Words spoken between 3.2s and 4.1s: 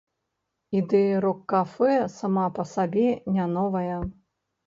не новая.